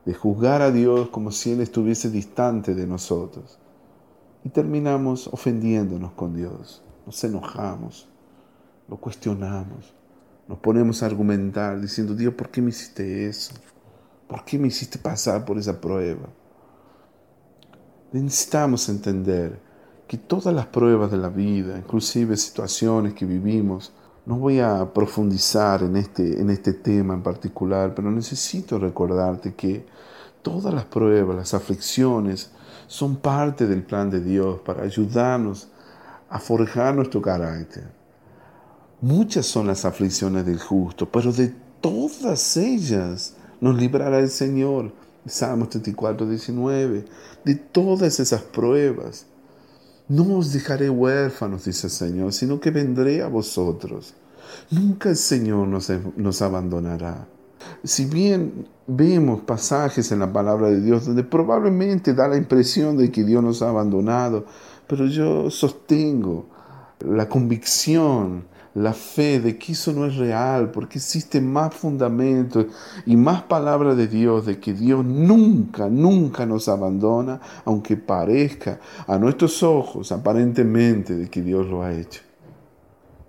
[0.06, 3.60] de juzgar a Dios como si Él estuviese distante de nosotros
[4.44, 6.84] y terminamos ofendiéndonos con Dios.
[7.06, 8.08] Nos enojamos,
[8.88, 9.94] lo cuestionamos,
[10.48, 13.54] nos ponemos a argumentar diciendo, Dios, ¿por qué me hiciste eso?
[14.28, 16.28] ¿Por qué me hiciste pasar por esa prueba?
[18.12, 19.60] Necesitamos entender
[20.08, 23.94] que todas las pruebas de la vida, inclusive situaciones que vivimos,
[24.26, 29.86] no voy a profundizar en este, en este tema en particular, pero necesito recordarte que
[30.42, 32.52] todas las pruebas, las aflicciones,
[32.88, 35.70] son parte del plan de Dios para ayudarnos
[36.30, 37.84] a forjar nuestro carácter.
[39.02, 44.94] Muchas son las aflicciones del justo, pero de todas ellas nos librará el Señor.
[45.26, 47.06] Salmos 34, 19.
[47.44, 49.26] De todas esas pruebas.
[50.08, 54.14] No os dejaré huérfanos, dice el Señor, sino que vendré a vosotros.
[54.70, 57.28] Nunca el Señor nos, nos abandonará.
[57.84, 63.12] Si bien vemos pasajes en la palabra de Dios donde probablemente da la impresión de
[63.12, 64.46] que Dios nos ha abandonado,
[64.88, 66.46] pero yo sostengo
[67.00, 72.66] la convicción, la fe de que eso no es real, porque existe más fundamento
[73.06, 79.18] y más palabra de Dios de que Dios nunca, nunca nos abandona, aunque parezca a
[79.18, 82.22] nuestros ojos aparentemente de que Dios lo ha hecho.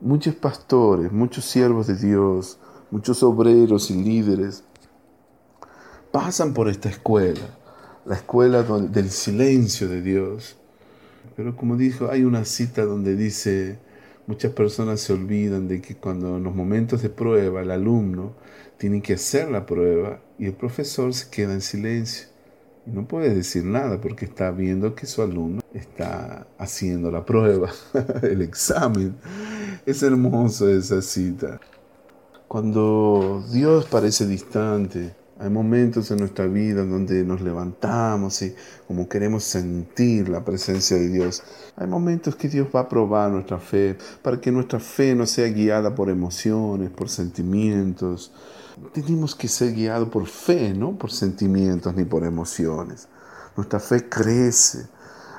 [0.01, 2.59] Muchos pastores, muchos siervos de Dios,
[2.95, 4.63] muchos obreros y líderes
[6.13, 7.59] pasan por esta escuela,
[8.07, 10.57] la escuela del silencio de Dios.
[11.35, 13.81] Pero como dijo, hay una cita donde dice,
[14.29, 18.35] muchas personas se olvidan de que cuando en los momentos de prueba el alumno
[18.79, 22.29] tiene que hacer la prueba y el profesor se queda en silencio.
[22.87, 27.73] No puede decir nada porque está viendo que su alumno está haciendo la prueba,
[28.23, 29.17] el examen.
[29.85, 31.59] Es hermoso esa cita.
[32.55, 38.55] Cuando Dios parece distante, hay momentos en nuestra vida donde nos levantamos y
[38.87, 41.43] como queremos sentir la presencia de Dios.
[41.75, 45.49] Hay momentos que Dios va a probar nuestra fe para que nuestra fe no sea
[45.49, 48.31] guiada por emociones, por sentimientos.
[48.93, 53.09] Tenemos que ser guiados por fe, no por sentimientos ni por emociones.
[53.57, 54.87] Nuestra fe crece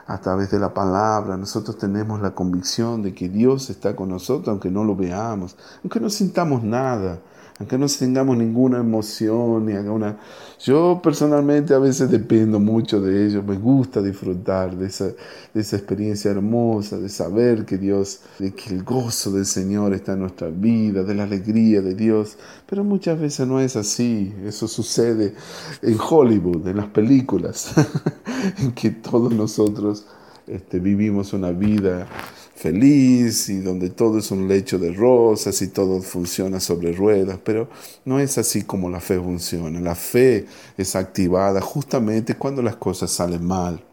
[0.07, 1.37] a través de la palabra.
[1.37, 5.99] Nosotros tenemos la convicción de que Dios está con nosotros, aunque no lo veamos, aunque
[5.99, 7.19] no sintamos nada
[7.57, 10.17] aunque no tengamos ninguna emoción ni alguna...
[10.59, 15.77] Yo personalmente a veces dependo mucho de ellos, me gusta disfrutar de esa, de esa
[15.77, 20.49] experiencia hermosa, de saber que Dios, de que el gozo del Señor está en nuestra
[20.49, 25.33] vida, de la alegría de Dios, pero muchas veces no es así, eso sucede
[25.81, 27.73] en Hollywood, en las películas,
[28.59, 30.05] en que todos nosotros
[30.47, 32.07] este, vivimos una vida
[32.55, 37.69] feliz y donde todo es un lecho de rosas y todo funciona sobre ruedas, pero
[38.05, 39.79] no es así como la fe funciona.
[39.81, 40.47] La fe
[40.77, 43.83] es activada justamente cuando las cosas salen mal.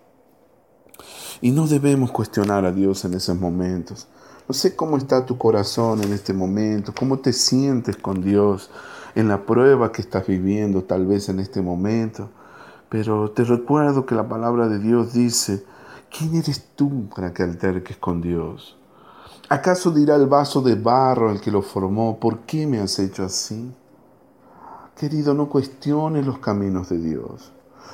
[1.41, 4.07] Y no debemos cuestionar a Dios en esos momentos.
[4.49, 8.71] No sé cómo está tu corazón en este momento, cómo te sientes con Dios
[9.15, 12.31] en la prueba que estás viviendo tal vez en este momento.
[12.89, 15.65] Pero te recuerdo que la palabra de Dios dice,
[16.17, 18.77] ¿Quién eres tú para que alterques con Dios?
[19.49, 23.25] ¿Acaso dirá el vaso de barro al que lo formó, ¿por qué me has hecho
[23.25, 23.73] así?
[24.95, 27.51] Querido, no cuestiones los caminos de Dios.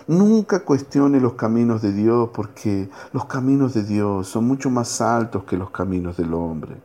[0.09, 5.45] Nunca cuestione los caminos de Dios porque los caminos de Dios son mucho más altos
[5.45, 6.77] que los caminos del hombre.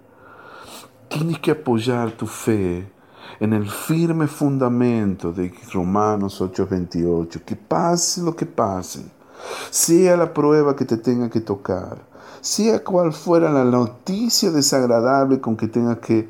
[1.09, 2.91] Tienes que apoyar tu fe
[3.39, 9.22] en el firme fundamento de Romanos 8:28, que pase lo que pase
[9.69, 11.97] sea la prueba que te tenga que tocar,
[12.41, 16.27] sea cual fuera la noticia desagradable con que tengas que,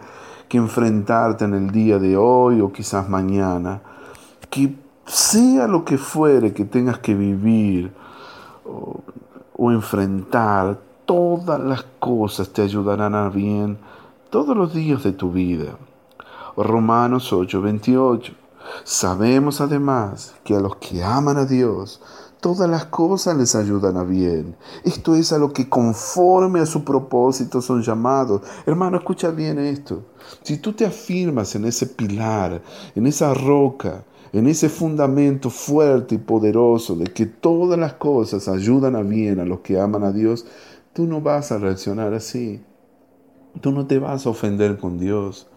[0.53, 3.81] enfrentarte en el día de hoy o quizás mañana,
[4.51, 4.75] que
[5.07, 7.91] sea lo que fuere que tengas que vivir
[8.63, 13.79] o, enfrentar, todas las cosas te ayudarán a bien
[14.29, 15.75] todos los días de tu vida.
[16.55, 18.33] Romanos 8:28.
[18.83, 22.01] Sabemos además que a los que aman a Dios,
[22.43, 24.57] todas las cosas les ayudan a bien.
[24.83, 28.41] Esto es a lo que conforme a su propósito son llamados.
[28.65, 30.03] Hermano, escucha bien esto.
[30.41, 32.61] Si tú te afirmas en ese pilar,
[32.95, 38.97] en esa roca, en ese fundamento fuerte y poderoso de que todas las cosas ayudan
[38.97, 40.45] a bien a los que aman a Dios,
[40.91, 42.61] tú no vas a reaccionar así.
[43.61, 45.47] Tú no te vas a ofender con Dios.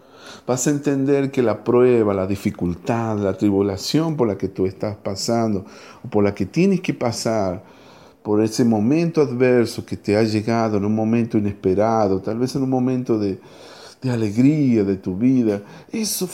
[0.45, 4.95] Vas a entender que la prueba, la dificultad, la tribulación por la que tú estás
[4.95, 5.65] pasando
[6.03, 7.63] o por la que tienes que pasar,
[8.23, 12.63] por ese momento adverso que te ha llegado en un momento inesperado, tal vez en
[12.63, 13.39] un momento de,
[14.01, 15.61] de alegría de tu vida.
[15.91, 16.29] Eso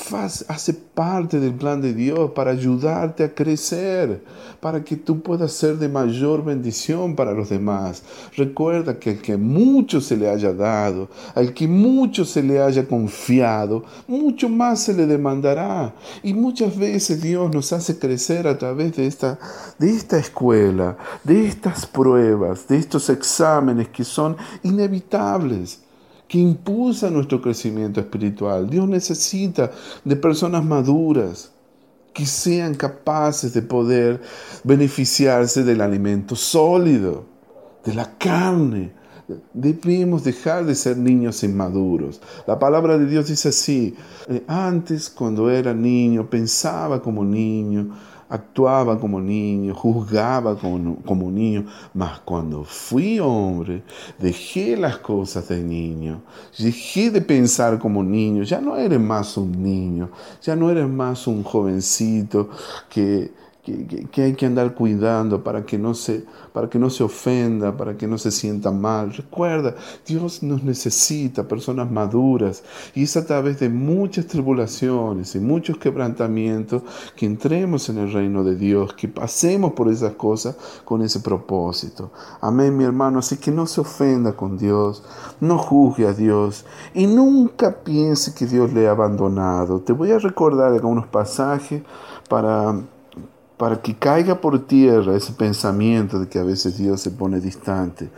[0.47, 4.23] hace parte del plan de Dios para ayudarte a crecer,
[4.59, 8.03] para que tú puedas ser de mayor bendición para los demás.
[8.35, 12.85] Recuerda que al que mucho se le haya dado, al que mucho se le haya
[12.87, 15.93] confiado, mucho más se le demandará.
[16.21, 19.39] Y muchas veces Dios nos hace crecer a través de esta,
[19.79, 25.82] de esta escuela, de estas pruebas, de estos exámenes que son inevitables
[26.33, 28.67] que impulsa nuestro crecimiento espiritual.
[28.67, 29.69] Dios necesita
[30.03, 31.51] de personas maduras
[32.11, 34.19] que sean capaces de poder
[34.63, 37.25] beneficiarse del alimento sólido,
[37.85, 38.93] de la carne.
[39.53, 42.19] Debemos dejar de ser niños inmaduros.
[42.47, 43.95] La palabra de Dios dice así,
[44.27, 47.95] eh, antes cuando era niño pensaba como niño,
[48.33, 53.83] actuaba como niño, juzgaba como, niño, mas cuando fui hombre,
[54.17, 56.23] dejé las cosas de niño,
[56.57, 60.09] dejé de pensar como niño, ya no eres más un niño,
[60.41, 62.49] ya no eres más un jovencito
[62.89, 63.31] que
[63.63, 67.95] que, hay que andar cuidando para que, no se, para que no se ofenda, para
[67.95, 69.13] que no se sienta mal.
[69.13, 75.77] Recuerda, Dios nos necesita personas maduras y es a través de muchas tribulaciones y muchos
[75.77, 76.83] quebrantamientos
[77.15, 82.11] que entremos en el reino de Dios, que pasemos por esas cosas con ese propósito.
[82.41, 83.19] Amén, mi hermano.
[83.19, 85.03] Así que no se ofenda con Dios,
[85.39, 89.79] no juzgue a Dios y nunca piense que Dios le ha abandonado.
[89.79, 91.81] Te voy a recordar algunos pasajes
[92.27, 92.75] para
[93.63, 98.09] para que caiga por tierra ese pensamiento de que a veces Dios se pone distante.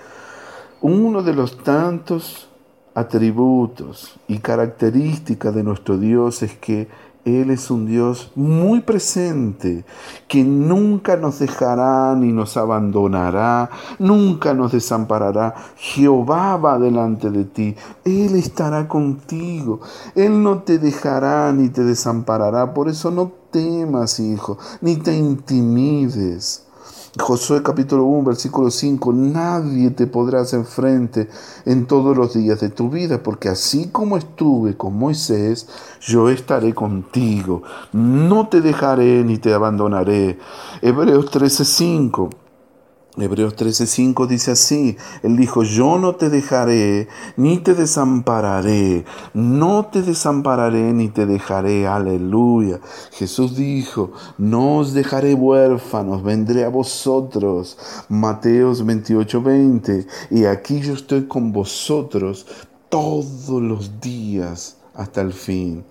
[0.81, 2.49] Uno de los tantos
[2.95, 6.87] atributos y características de nuestro Dios es que
[7.25, 9.83] Él es un Dios muy presente,
[10.27, 15.55] que nunca nos dejará ni nos abandonará, nunca nos desamparará.
[15.75, 19.79] Jehová va delante de ti, Él estará contigo,
[20.13, 22.75] Él no te dejará ni te desamparará.
[22.75, 26.67] Por eso no temas, hijo, ni te intimides.
[27.17, 31.29] Josué capítulo 1, versículo 5, nadie te podrá hacer frente
[31.65, 35.65] en todos los días de tu vida, porque así como estuve con Moisés,
[36.01, 37.63] yo estaré contigo,
[37.93, 40.37] no te dejaré ni te abandonaré.
[40.81, 42.29] Hebreos 13, 5.
[43.17, 47.07] Hebreos 13:5 dice así, Él dijo, yo no te dejaré
[47.37, 52.81] ni te desampararé, no te desampararé ni te dejaré, aleluya.
[53.13, 57.77] Jesús dijo, no os dejaré huérfanos, vendré a vosotros.
[58.09, 62.45] Mateos 28:20, y aquí yo estoy con vosotros
[62.89, 65.85] todos los días hasta el fin.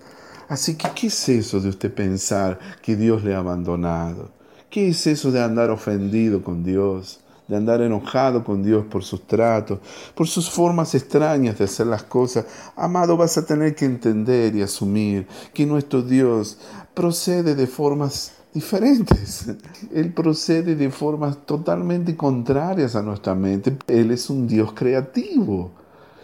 [0.47, 4.34] Así que, ¿qué es eso de usted pensar que Dios le ha abandonado?
[4.75, 7.21] ¿Qué es eso de andar ofendido con Dios?
[7.47, 9.79] De andar enojado con Dios por sus tratos,
[10.13, 12.45] por sus formas extrañas de hacer las cosas.
[12.75, 16.57] Amado, vas a tener que entender y asumir que nuestro Dios
[16.93, 19.49] procede de formas diferentes.
[19.93, 23.77] Él procede de formas totalmente contrarias a nuestra mente.
[23.87, 25.71] Él es un Dios creativo.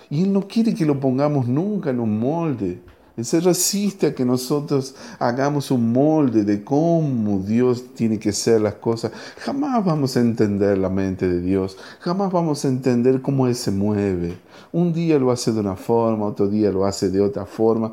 [0.10, 2.82] Y Él no quiere que lo pongamos nunca en un molde.
[3.18, 8.62] Él se resiste a que nosotros hagamos un molde de cómo Dios tiene que ser
[8.62, 9.12] las cosas.
[9.40, 11.78] Jamás vamos a entender la mente de Dios.
[12.00, 14.38] Jamás vamos a entender cómo Él se mueve.
[14.72, 17.92] Un día lo hace de una forma, otro día lo hace de otra forma.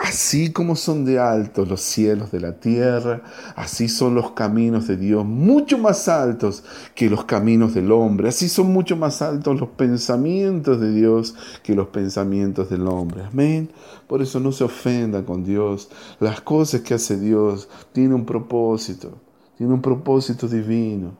[0.00, 3.22] Así como son de altos los cielos de la tierra,
[3.54, 6.64] así son los caminos de Dios, mucho más altos
[6.94, 8.28] que los caminos del hombre.
[8.28, 13.24] Así son mucho más altos los pensamientos de Dios que los pensamientos del hombre.
[13.24, 13.70] Amén.
[14.06, 15.88] Por eso no se ofenda con Dios.
[16.20, 19.12] Las cosas que hace Dios tienen un propósito,
[19.56, 21.16] tiene un propósito divino.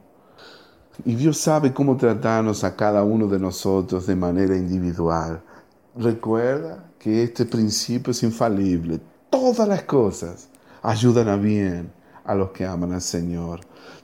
[1.04, 5.42] Y Dios sabe cómo tratarnos a cada uno de nosotros de manera individual.
[5.94, 9.00] Recuerda que este principio es infalible.
[9.28, 10.48] Todas las cosas
[10.82, 11.92] ayudan a bien
[12.24, 13.60] a los que aman al Señor.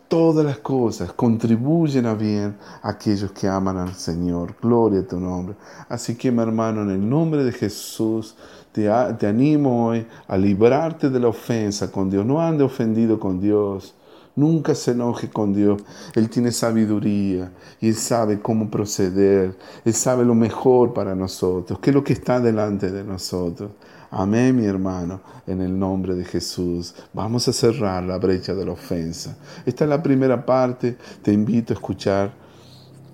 [0.08, 4.54] Todas las cosas contribuyen a bien a aquellos que aman al Señor.
[4.60, 5.56] Gloria a tu nombre.
[5.88, 8.36] Así que, mi hermano, en el nombre de Jesús,
[8.72, 12.24] te, animo hoy a librarte de la ofensa con Dios.
[12.24, 13.94] No ande ofendido con Dios.
[14.34, 15.82] Nunca se enoje con Dios.
[16.14, 19.54] Él tiene sabiduría y Él sabe cómo proceder.
[19.84, 23.72] Él sabe lo mejor para nosotros, qué es lo que está delante de nosotros.
[24.10, 26.94] Amén, mi hermano, en el nombre de Jesús.
[27.12, 29.36] Vamos a cerrar la brecha de la ofensa.
[29.64, 30.96] Esta es la primera parte.
[31.22, 32.32] Te invito a escuchar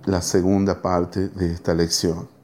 [0.06, 2.38] la segunda parte de esta lección.